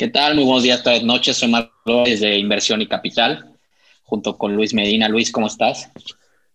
[0.00, 0.34] ¿Qué tal?
[0.34, 1.36] Muy buenos días, tardes, noches.
[1.36, 3.54] Soy Marco de Inversión y Capital,
[4.02, 5.10] junto con Luis Medina.
[5.10, 5.90] Luis, ¿cómo estás?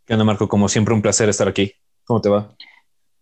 [0.04, 0.48] ¿Qué onda, Marco?
[0.50, 1.72] Como siempre, un placer estar aquí.
[2.06, 2.56] ¿Cómo te va?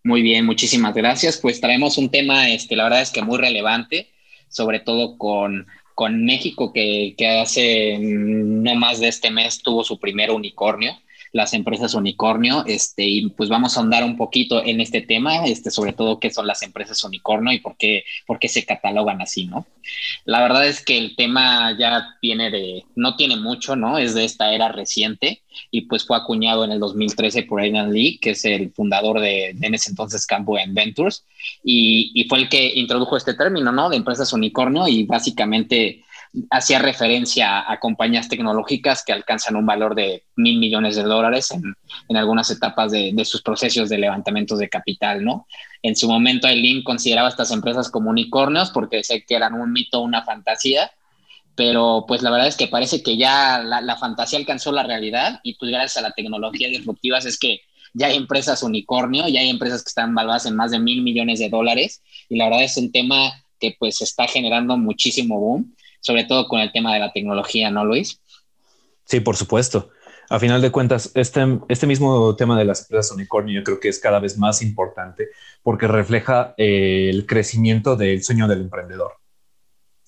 [0.02, 1.40] Muy bien, muchísimas gracias.
[1.40, 4.14] Pues traemos un tema, este, la verdad es que muy relevante,
[4.48, 10.00] sobre todo con, con México, que, que hace no más de este mes tuvo su
[10.00, 10.96] primer unicornio
[11.34, 15.72] las empresas unicornio, este, y pues vamos a ahondar un poquito en este tema, este,
[15.72, 19.46] sobre todo qué son las empresas unicornio y por qué, por qué se catalogan así,
[19.46, 19.66] ¿no?
[20.26, 23.98] La verdad es que el tema ya viene de, no tiene mucho, ¿no?
[23.98, 28.20] Es de esta era reciente y pues fue acuñado en el 2013 por Aidan Lee,
[28.20, 31.26] que es el fundador de, de en ese entonces Campo Ventures,
[31.64, 33.90] y, y fue el que introdujo este término, ¿no?
[33.90, 36.04] De empresas unicornio y básicamente
[36.50, 41.76] hacía referencia a, compañías tecnológicas que alcanzan un valor de mil millones de dólares en,
[42.10, 45.48] en algunas etapas de, de, sus procesos de levantamientos de capital, ¿no?
[45.84, 50.02] En su momento, Eileen consideraba estas empresas como unicornios porque sé que eran un mito,
[50.02, 50.92] una fantasía,
[51.56, 55.40] pero pues la verdad es que parece que ya la, la fantasía alcanzó la realidad
[55.44, 57.62] y pues gracias a la tecnología disruptiva es que
[57.94, 61.38] ya hay empresas unicornio, ya hay empresas que están valuadas en más de mil millones
[61.38, 66.26] de dólares y la verdad es un tema que pues está generando muchísimo boom sobre
[66.26, 68.20] todo con el tema de la tecnología, ¿no, Luis?
[69.06, 69.90] Sí, por supuesto.
[70.30, 73.90] A final de cuentas, este, este mismo tema de las empresas unicornio yo creo que
[73.90, 75.30] es cada vez más importante
[75.62, 79.14] porque refleja eh, el crecimiento del sueño del emprendedor.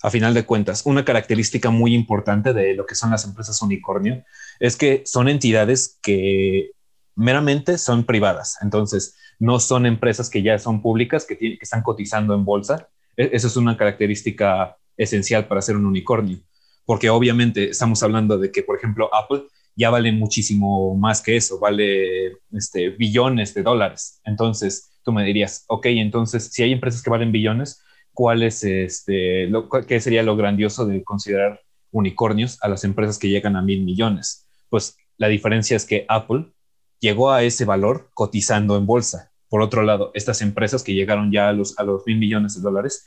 [0.02, 4.24] A final de cuentas, una característica muy importante de lo que son las empresas unicornio
[4.60, 6.72] es que son entidades que
[7.16, 8.58] meramente son privadas.
[8.62, 12.90] Entonces, no son empresas que ya son públicas, que, que están cotizando en bolsa.
[13.16, 16.40] E, Esa es una característica esencial para ser un unicornio,
[16.86, 19.44] porque obviamente estamos hablando de que, por ejemplo, Apple
[19.76, 24.22] ya vale muchísimo más que eso, vale este, billones de dólares.
[24.24, 27.82] Entonces, tú me dirías, ok, entonces, si hay empresas que valen billones,
[28.14, 33.30] ¿cuál es este, lo, qué sería lo grandioso de considerar unicornios a las empresas que
[33.30, 34.48] llegan a mil millones?
[34.70, 36.52] Pues la diferencia es que Apple
[37.00, 39.32] llegó a ese valor cotizando en bolsa.
[39.50, 42.62] Por otro lado, estas empresas que llegaron ya a los, a los mil millones de
[42.62, 43.06] dólares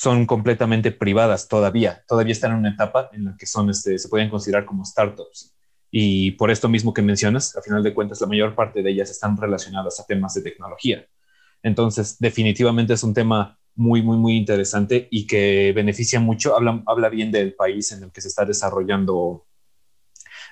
[0.00, 4.08] son completamente privadas todavía, todavía están en una etapa en la que son, este, se
[4.08, 5.54] pueden considerar como startups.
[5.90, 9.10] Y por esto mismo que mencionas, a final de cuentas, la mayor parte de ellas
[9.10, 11.04] están relacionadas a temas de tecnología.
[11.62, 17.10] Entonces, definitivamente es un tema muy, muy, muy interesante y que beneficia mucho, habla, habla
[17.10, 19.44] bien del país en el que se está desarrollando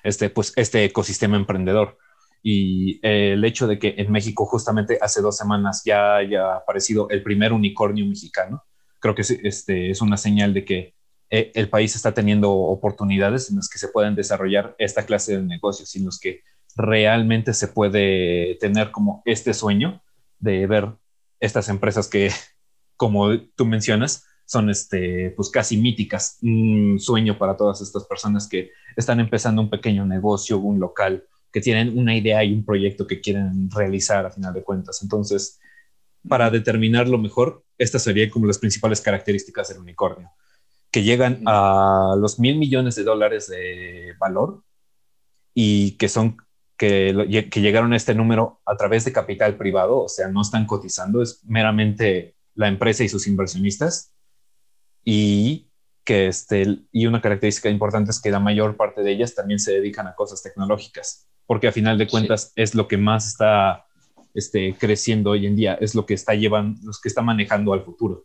[0.03, 1.97] este, pues, este ecosistema emprendedor.
[2.43, 7.23] Y el hecho de que en México justamente hace dos semanas ya haya aparecido el
[7.23, 8.65] primer unicornio mexicano,
[9.01, 10.95] creo que este, es una señal de que
[11.31, 15.43] eh, el país está teniendo oportunidades en las que se pueden desarrollar esta clase de
[15.43, 16.43] negocios, en los que
[16.77, 20.03] realmente se puede tener como este sueño
[20.39, 20.89] de ver
[21.41, 22.31] estas empresas que,
[22.97, 28.71] como tú mencionas, son este, pues casi míticas, un sueño para todas estas personas que
[28.97, 33.21] están empezando un pequeño negocio, un local, que tienen una idea y un proyecto que
[33.21, 35.03] quieren realizar a final de cuentas.
[35.03, 35.61] Entonces,
[36.29, 40.31] para determinarlo mejor, estas serían como las principales características del unicornio,
[40.91, 44.63] que llegan a los mil millones de dólares de valor
[45.55, 46.37] y que son
[46.77, 50.65] que, que, llegaron a este número a través de capital privado, o sea, no están
[50.65, 54.15] cotizando, es meramente la empresa y sus inversionistas.
[55.05, 55.69] Y
[56.05, 59.73] que este, y una característica importante es que la mayor parte de ellas también se
[59.73, 62.63] dedican a cosas tecnológicas, porque a final de cuentas sí.
[62.63, 63.88] es lo que más está
[64.39, 67.83] este, creciendo hoy en día, es lo que está llevando, los que está manejando al
[67.83, 68.25] futuro.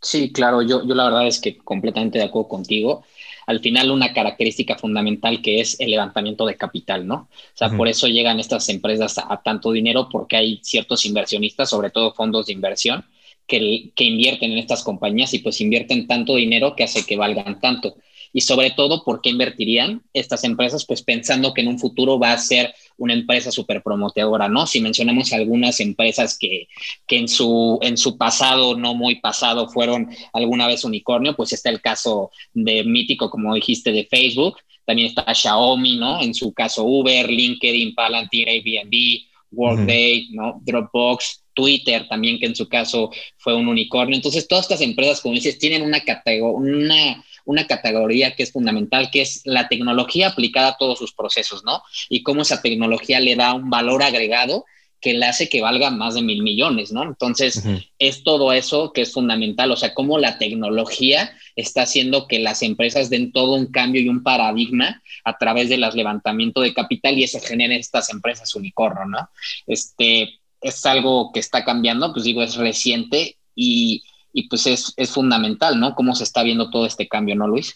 [0.00, 3.04] Sí, claro, yo, yo la verdad es que completamente de acuerdo contigo.
[3.46, 7.14] Al final, una característica fundamental que es el levantamiento de capital, ¿no?
[7.14, 7.76] O sea, uh -huh.
[7.76, 12.14] por eso llegan estas empresas a, a, tanto dinero, porque hay ciertos inversionistas, sobre todo
[12.14, 13.04] fondos de inversión,
[13.46, 17.60] que, que invierten en estas compañías y pues invierten tanto dinero que hace que valgan
[17.60, 17.96] tanto.
[18.32, 20.84] Y sobre todo, ¿por qué invertirían estas empresas?
[20.86, 24.66] Pues pensando que en un futuro va a ser una empresa súper promoteadora, ¿no?
[24.66, 26.68] Si mencionamos algunas empresas que,
[27.06, 31.70] que en, su, en su pasado, no muy pasado, fueron alguna vez unicornio, pues está
[31.70, 36.20] el caso de mítico, como dijiste, de Facebook, también está Xiaomi, ¿no?
[36.22, 39.20] En su caso Uber, LinkedIn, Palantir, Airbnb,
[39.52, 40.34] Workday, uh -huh.
[40.34, 40.60] ¿no?
[40.64, 44.16] Dropbox, Twitter también, que en su caso fue un unicornio.
[44.16, 46.00] Entonces, todas estas empresas, como dices, tienen una,
[46.40, 51.64] una, una categoría que es fundamental, que es la tecnología aplicada a todos sus procesos,
[51.64, 51.82] ¿no?
[52.10, 54.66] Y cómo esa tecnología le da un valor agregado
[55.00, 57.02] que le hace que valga más de mil millones, ¿no?
[57.04, 57.88] Entonces, uh -huh.
[57.98, 62.62] es todo eso que es fundamental, o sea, cómo la tecnología está haciendo que las
[62.62, 67.24] empresas den todo un cambio y un paradigma a través del levantamiento de capital y
[67.24, 69.30] eso genera estas empresas unicornio, ¿no?
[69.66, 74.02] Este, es algo que está cambiando, pues digo, es reciente y,
[74.38, 75.96] y pues es, es fundamental, ¿no?
[75.96, 77.74] Cómo se está viendo todo este cambio, ¿no, Luis?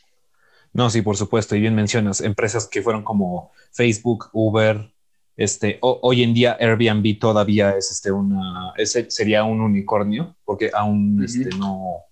[0.73, 1.57] No, sí, por supuesto.
[1.57, 4.93] Y bien mencionas, empresas que fueron como Facebook, Uber,
[5.37, 11.25] este, hoy en día Airbnb todavía es este una, ese sería un unicornio porque aún
[11.25, 12.03] este, no,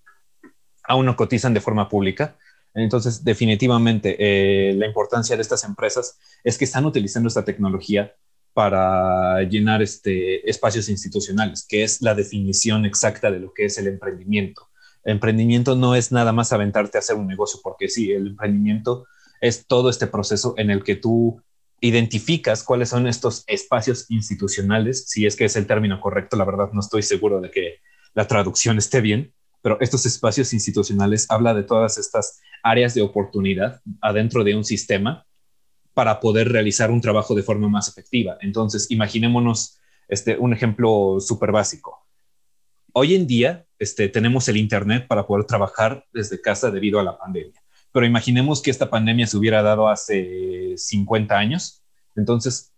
[0.83, 2.35] aún no cotizan de forma pública.
[2.73, 8.13] Entonces, definitivamente, eh, la importancia de estas empresas es que están utilizando esta tecnología
[8.53, 13.87] para llenar este, espacios institucionales, que es la definición exacta de lo que es el
[13.87, 14.67] emprendimiento.
[15.03, 19.05] Emprendimiento no es nada más aventarte a hacer un negocio, porque sí, el emprendimiento
[19.39, 21.41] es todo este proceso en el que tú
[21.79, 26.69] identificas cuáles son estos espacios institucionales, si es que es el término correcto, la verdad
[26.73, 27.79] no estoy seguro de que
[28.13, 29.33] la traducción esté bien,
[29.63, 35.25] pero estos espacios institucionales habla de todas estas áreas de oportunidad adentro de un sistema
[35.93, 38.37] para poder realizar un trabajo de forma más efectiva.
[38.41, 42.05] Entonces, imaginémonos este, un ejemplo súper básico.
[42.93, 47.17] Hoy en día este, tenemos el Internet para poder trabajar desde casa debido a la
[47.17, 47.61] pandemia,
[47.91, 51.81] pero imaginemos que esta pandemia se hubiera dado hace 50 años,
[52.15, 52.73] entonces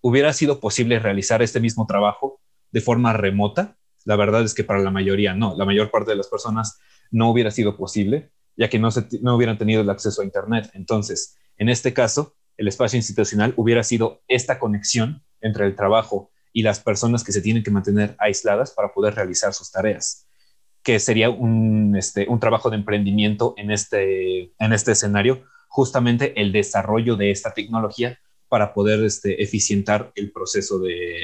[0.00, 3.76] hubiera sido posible realizar este mismo trabajo de forma remota.
[4.04, 6.78] La verdad es que para la mayoría no, la mayor parte de las personas
[7.10, 8.88] no hubiera sido posible, ya que no,
[9.20, 10.70] no hubieran tenido el acceso a Internet.
[10.72, 16.62] Entonces, en este caso, el espacio institucional hubiera sido esta conexión entre el trabajo y
[16.62, 20.26] las personas que se tienen que mantener aisladas para poder realizar sus tareas,
[20.82, 26.50] que sería un, este, un trabajo de emprendimiento en este, en este escenario, justamente el
[26.50, 28.18] desarrollo de esta tecnología
[28.48, 31.20] para poder este, eficientar el proceso, de,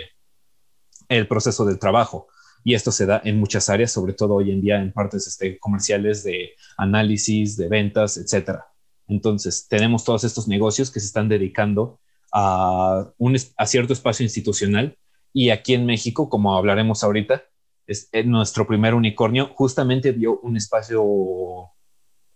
[1.09, 2.29] el proceso del trabajo.
[2.63, 5.59] Y esto se da en muchas áreas, sobre todo hoy en día en partes este,
[5.59, 8.67] comerciales de análisis, de ventas, etcétera.
[9.09, 12.01] Entonces, tenemos todos estos negocios que se están dedicando
[12.33, 14.97] a, un, a cierto espacio institucional.
[15.33, 17.43] Y aquí en México, como hablaremos ahorita,
[17.87, 21.05] es, eh, nuestro primer unicornio justamente vio un espacio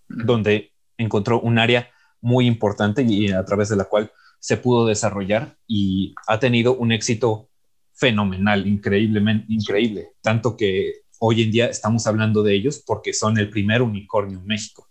[0.09, 4.11] donde encontró un área muy importante y a través de la cual
[4.41, 7.49] se pudo desarrollar y ha tenido un éxito
[7.94, 13.50] fenomenal, increíblemente increíble, tanto que hoy en día estamos hablando de ellos porque son el
[13.50, 14.88] primer unicornio en México.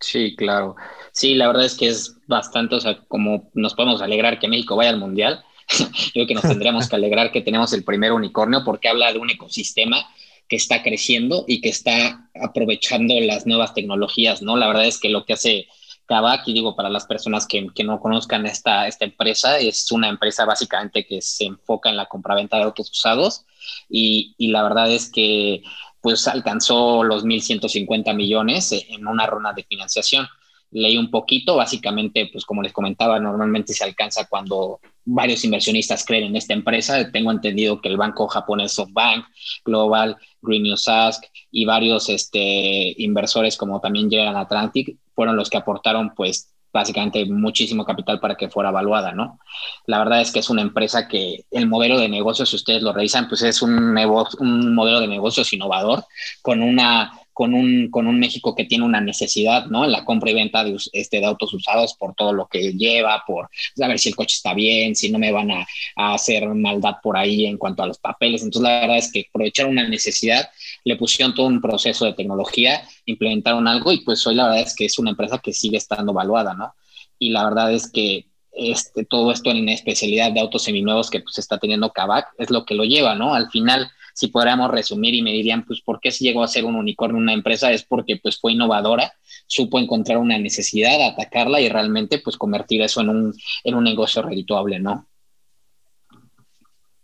[0.00, 0.76] Sí, claro.
[1.12, 4.76] Sí, la verdad es que es bastante, o sea, como nos podemos alegrar que México
[4.76, 8.64] vaya al Mundial, yo creo que nos tendríamos que alegrar que tenemos el primer unicornio
[8.64, 10.06] porque habla de un ecosistema
[10.48, 14.56] que está creciendo y que está aprovechando las nuevas tecnologías, ¿no?
[14.56, 15.68] La verdad es que lo que hace
[16.06, 20.08] Kavak, y digo para las personas que, que, no conozcan esta, esta empresa, es una
[20.08, 23.44] empresa básicamente que se enfoca en la compraventa de autos usados
[23.88, 25.62] y, y la verdad es que
[26.00, 30.26] pues alcanzó los 1.150 millones en una ronda de financiación.
[30.72, 36.24] Leí un poquito, básicamente, pues como les comentaba, normalmente se alcanza cuando varios inversionistas creen
[36.24, 37.10] en esta empresa.
[37.10, 39.24] Tengo entendido que el banco japonés SoftBank,
[39.64, 45.58] Global, Green News Ask y varios este, inversores como también General Atlantic fueron los que
[45.58, 49.38] aportaron pues básicamente muchísimo capital para que fuera evaluada, ¿no?
[49.86, 52.92] La verdad es que es una empresa que el modelo de negocios, si ustedes lo
[52.92, 53.96] revisan, pues es un,
[54.38, 56.04] un modelo de negocios innovador
[56.42, 59.86] con una con un, con un México que tiene una necesidad, ¿no?
[59.86, 63.24] En la compra y venta de, este, de autos usados por todo lo que lleva,
[63.26, 66.96] por saber si el coche está bien, si no me van a, a, hacer maldad
[67.02, 68.42] por ahí en cuanto a los papeles.
[68.42, 70.50] Entonces, la verdad es que aprovecharon una necesidad,
[70.84, 74.74] le pusieron todo un proceso de tecnología, implementaron algo y pues hoy la verdad es
[74.74, 76.74] que es una empresa que sigue estando valuada, ¿no?
[77.18, 81.38] Y la verdad es que este, todo esto en especialidad de autos seminuevos que pues
[81.38, 83.34] está teniendo Kavak es lo que lo lleva, ¿no?
[83.34, 86.74] Al final si podríamos resumir y me dirían, pues, ¿por qué llegó a ser un
[86.74, 87.72] unicornio una empresa?
[87.72, 89.14] Es porque, pues, fue innovadora,
[89.46, 94.20] supo encontrar una necesidad, atacarla y realmente, pues, convertir eso en un, en un negocio
[94.22, 95.08] redituable, ¿no?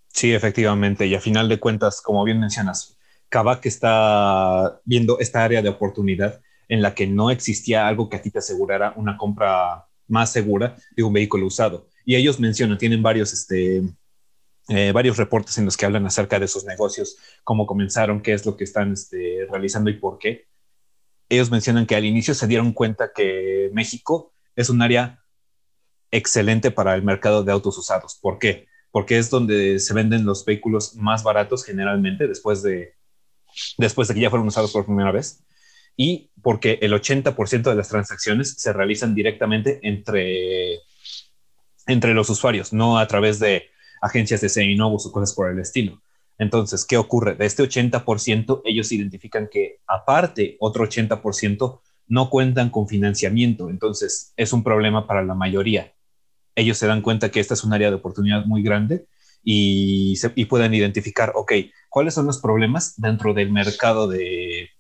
[0.09, 1.07] Sí, efectivamente.
[1.07, 2.96] Y a final de cuentas, como bien mencionas,
[3.29, 8.23] Kavak está viendo esta área de oportunidad en la que no existía algo que a
[8.23, 11.89] ti te asegurara una compra más segura de un vehículo usado.
[12.05, 13.83] Y ellos mencionan, tienen varios este,
[14.69, 18.45] eh, varios reportes en los que hablan acerca de sus negocios, cómo comenzaron, qué es
[18.45, 20.47] lo que están este, realizando y por qué.
[21.29, 25.23] Ellos mencionan que al inicio se dieron cuenta que México es un área
[26.11, 28.19] excelente para el mercado de autos usados.
[28.21, 28.67] ¿Por qué?
[28.91, 32.96] Porque es donde se venden los vehículos más baratos generalmente después de,
[33.79, 35.43] después de que ya fueron usados por primera vez.
[35.97, 40.81] Y porque el 80% de las transacciones se realizan directamente entre,
[41.87, 43.71] entre los usuarios, no a través de
[44.03, 46.03] agencias de seminovos o cosas por el estilo.
[46.39, 47.35] Entonces, ¿qué ocurre?
[47.35, 53.71] De este 80%, ellos identifican que aparte otro 80% no cuentan con financiamiento.
[53.71, 55.95] Entonces, es un problema para la mayoría.
[56.55, 59.07] Ellos se dan cuenta que esta es un área de oportunidad muy grande
[59.47, 61.53] y, se, y pueden identificar, ok,
[61.89, 64.71] ¿cuáles son los problemas dentro del mercado de,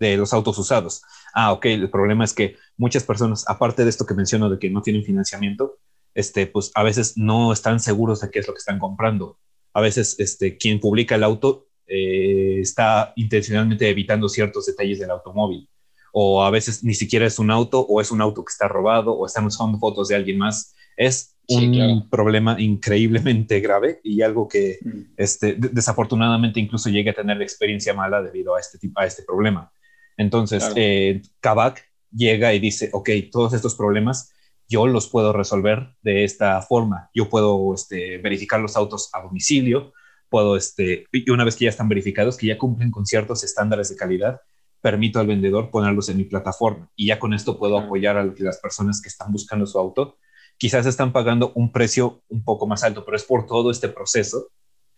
[0.00, 1.02] de los autos usados.
[1.34, 4.70] Ah, ok, el problema es que muchas personas, aparte de esto que menciono de que
[4.70, 5.78] no tienen financiamiento,
[6.14, 9.38] este, pues a veces no están seguros de qué es lo que están comprando.
[9.74, 15.68] A veces este, quien publica el auto eh, está intencionalmente evitando ciertos detalles del automóvil.
[16.12, 19.12] O a veces ni siquiera es un auto, o es un auto que está robado,
[19.12, 20.74] o están usando fotos de alguien más.
[20.96, 25.00] Es un problema increíblemente grave y algo que mm.
[25.16, 29.72] este, desafortunadamente incluso llega a tener experiencia mala debido a este, a este problema.
[30.16, 34.32] Entonces, eh, Kavak llega y dice, ok, todos estos problemas
[34.68, 37.10] yo los puedo resolver de esta forma.
[37.12, 39.92] Yo puedo este, verificar los autos a domicilio,
[40.28, 43.88] puedo, este, y una vez que ya están verificados, que ya cumplen con ciertos estándares
[43.88, 44.40] de calidad,
[44.80, 48.58] permito al vendedor ponerlos en mi plataforma y ya con esto puedo apoyar a las
[48.58, 50.18] personas que están buscando su auto.
[50.60, 54.48] Quizás están pagando un precio un poco más alto, pero es por todo este proceso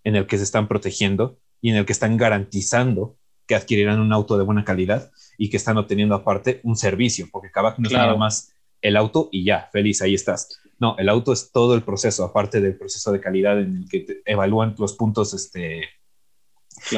[0.03, 3.17] en el que se están protegiendo y en el que están garantizando
[3.47, 7.53] que adquirirán un auto de buena calidad y que están obteniendo aparte un servicio, porque
[7.53, 10.61] Kavak no es nada más el auto y ya, feliz, ahí estás.
[10.81, 14.21] No, el auto es todo el proceso, aparte del proceso de calidad en el que
[14.25, 15.83] evalúan los puntos este,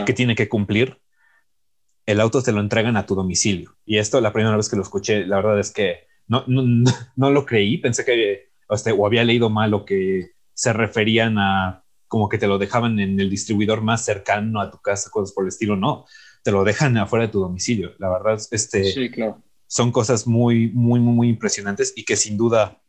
[0.06, 1.02] que tiene que cumplir.
[2.06, 3.76] El auto te lo entregan a tu domicilio.
[3.84, 6.62] Y esto, la primera vez que lo escuché, la verdad es que no, no,
[7.16, 7.76] no lo creí.
[7.76, 12.46] Pensé que este, o había leído mal o que se referían a como que te
[12.46, 15.74] lo dejaban en el distribuidor más cercano a tu casa, cosas por el estilo.
[15.74, 16.06] No,
[16.44, 17.92] te lo dejan afuera de tu domicilio.
[17.98, 19.42] La verdad, este, sí, claro.
[19.66, 22.80] son cosas muy, muy, muy impresionantes y que sin duda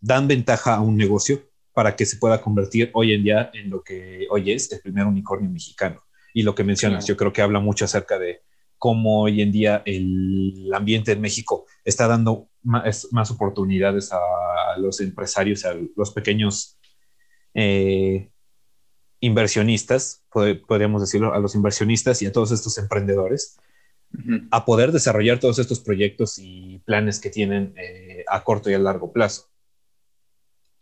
[0.00, 1.42] dan ventaja a un negocio
[1.74, 5.04] para que se pueda convertir hoy en día en lo que hoy es el primer
[5.04, 6.02] unicornio mexicano.
[6.32, 8.40] Y lo que mencionas, yo creo que habla mucho acerca de
[8.78, 14.18] cómo hoy en día el ambiente en México está dando más, más oportunidades a
[14.78, 16.76] los empresarios, a los pequeños
[17.54, 18.30] eh,
[19.20, 23.56] inversionistas, podríamos decirlo, a los inversionistas y a todos estos emprendedores,
[24.50, 28.78] a poder desarrollar todos estos proyectos y planes que tienen eh, a corto y a
[28.78, 29.48] largo plazo.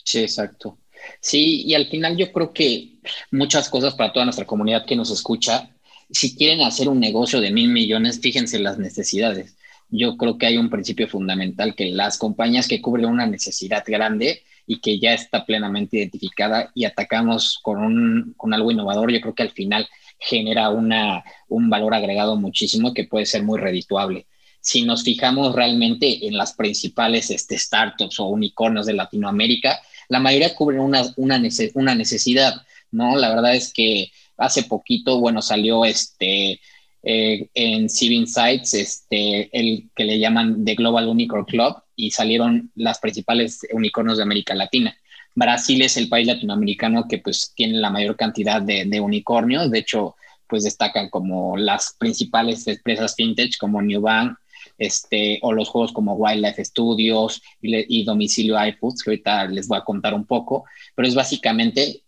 [0.05, 0.79] Sí, exacto.
[1.21, 2.99] Sí, y al final yo creo que
[3.31, 5.71] muchas cosas para toda nuestra comunidad que nos escucha,
[6.11, 9.57] si quieren hacer un negocio de mil millones, fíjense las necesidades.
[9.89, 14.43] Yo creo que hay un principio fundamental que las compañías que cubren una necesidad grande
[14.67, 19.35] y que ya está plenamente identificada y atacamos con, un, con algo innovador, yo creo
[19.35, 19.89] que al final
[20.19, 24.27] genera una, un valor agregado muchísimo que puede ser muy redituable.
[24.61, 30.55] Si nos fijamos realmente en las principales este, startups o unicornios de Latinoamérica, la mayoría
[30.55, 31.43] cubren una, una,
[31.75, 33.17] una necesidad, ¿no?
[33.17, 36.61] La verdad es que hace poquito, bueno, salió este,
[37.05, 42.73] eh, en Civil Sites, este, el que le llaman The Global Unicorn Club, y salieron
[42.75, 44.97] las principales unicornios de América Latina.
[45.35, 50.17] Brasil es el país latinoamericano que pues tiene la mayor cantidad de, unicornios, de hecho,
[50.49, 54.39] pues destacan como las principales empresas fintech como Newbank,
[54.79, 59.85] este, o los juegos como Wildlife Studios y, Domicilio iFoods, que ahorita les voy a
[59.85, 62.03] contar un poco, pero es básicamente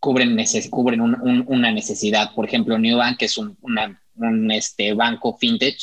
[0.00, 0.36] cubren,
[0.70, 2.34] cubren una necesidad.
[2.34, 3.56] Por ejemplo, Newbank, que es un,
[4.18, 5.78] un este, banco fintech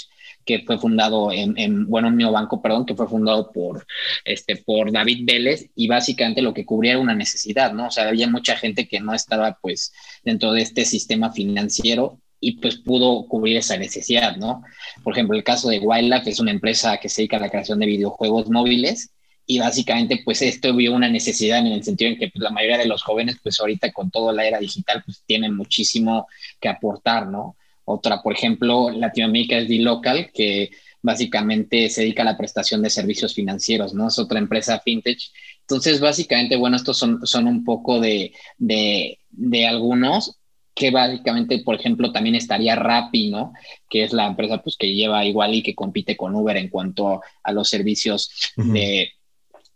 [0.45, 3.85] que fue fundado en, en, bueno, un banco, perdón, que fue fundado por,
[4.23, 7.87] este, por David Vélez y básicamente lo que cubría era una necesidad, ¿no?
[7.87, 9.91] O sea, había mucha gente que no estaba pues
[10.23, 14.61] dentro de este sistema financiero y pues pudo cubrir esa necesidad, ¿no?
[15.03, 17.79] Por ejemplo, el caso de Wildlife es una empresa que se dedica a la creación
[17.79, 19.09] de videojuegos móviles
[19.47, 22.77] y básicamente pues esto vio una necesidad en el sentido en que pues, la mayoría
[22.77, 26.27] de los jóvenes pues ahorita con toda la era digital pues tienen muchísimo
[26.59, 27.55] que aportar, ¿no?
[27.85, 33.35] Otra, por ejemplo, Latinoamérica es D-Local, que básicamente se dedica a la prestación de servicios
[33.35, 34.07] financieros, ¿no?
[34.07, 35.19] Es otra empresa fintech.
[35.61, 40.39] Entonces, básicamente, bueno, estos son, son un poco de, de, de algunos
[40.75, 43.53] que básicamente, por ejemplo, también estaría Rappi, ¿no?
[43.89, 47.21] Que es la empresa pues, que lleva igual y que compite con Uber en cuanto
[47.43, 49.09] a los servicios de,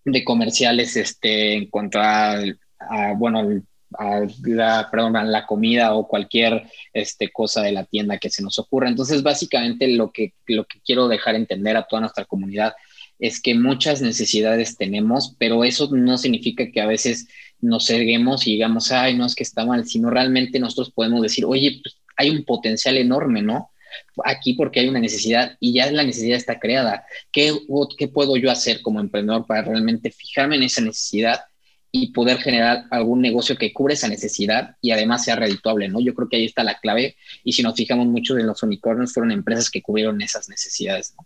[0.04, 2.34] de, comerciales, este, en cuanto a,
[2.80, 3.62] a bueno,
[3.98, 4.90] a la,
[5.24, 8.90] la comida o cualquier este, cosa de la tienda que se nos ocurra.
[8.90, 12.74] Entonces, básicamente lo que, lo que quiero dejar entender a toda nuestra comunidad
[13.20, 17.28] es que muchas necesidades tenemos, pero eso no significa que a veces
[17.60, 21.44] nos ceguemos y digamos, ay, no es que está mal, sino realmente nosotros podemos decir,
[21.46, 23.72] oye, pues hay un potencial enorme, ¿no?
[24.24, 27.04] Aquí porque hay una necesidad y ya la necesidad está creada.
[27.32, 27.54] ¿Qué,
[27.98, 31.42] ¿Qué puedo yo hacer como emprendedor para realmente fijarme en esa necesidad
[31.92, 36.00] y poder generar algún negocio que cubre esa necesidad y además sea redituable, ¿no?
[36.00, 39.14] Yo creo que ahí está la clave y si nos fijamos mucho en los unicornios
[39.14, 41.26] fueron empresas que cubrieron esas necesidades, ¿no?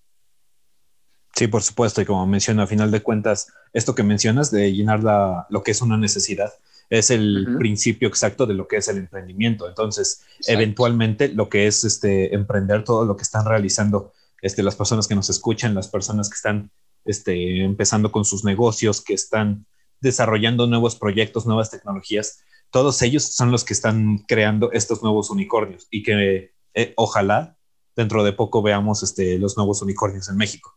[1.36, 5.04] Sí, por supuesto, y como menciono, a final de cuentas, esto que mencionas de llenar
[5.04, 6.54] la, lo que es una necesidad
[6.90, 9.68] es el principio exacto de lo que es el emprendimiento.
[9.68, 15.08] Entonces, eventualmente lo que es este emprender todo lo que están realizando este, las personas
[15.08, 16.70] que nos escuchan, las personas que están
[17.04, 19.66] este, empezando con sus negocios, que están
[20.04, 25.88] desarrollando nuevos proyectos, nuevas tecnologías, todos ellos son los que están creando estos nuevos unicornios
[25.90, 27.58] y que eh, ojalá
[27.96, 30.74] dentro de poco veamos este, los nuevos unicornios en México.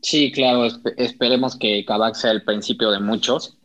[0.00, 3.58] Sí, claro, esperemos que Kavak sea el principio de muchos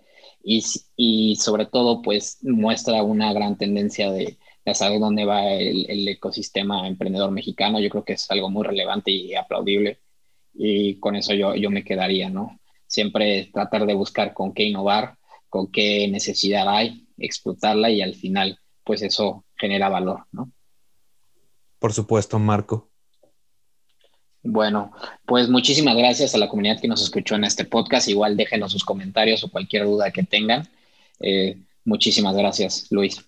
[0.43, 4.37] y, sobre todo pues muestra una gran tendencia de,
[4.73, 7.79] saber dónde va el, ecosistema emprendedor mexicano.
[7.79, 9.99] Yo creo que es algo muy relevante y aplaudible
[10.53, 12.58] y con eso yo, yo me quedaría, ¿no?
[12.89, 15.17] Siempre tratar de buscar con qué innovar,
[15.47, 20.51] con qué necesidad hay, explotarla y al final pues eso genera valor, ¿no?
[21.77, 22.89] Por supuesto, Marco.
[24.41, 24.91] Bueno,
[25.25, 28.07] pues muchísimas gracias a la comunidad que nos escuchó en este podcast.
[28.07, 30.67] Igual déjenos sus comentarios o cualquier duda que tengan.
[31.19, 33.23] Eh, muchísimas gracias, Luis.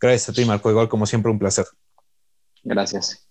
[0.00, 0.70] Gracias a ti, Marco.
[0.70, 1.66] Igual como siempre, un placer.
[2.62, 3.25] Gracias.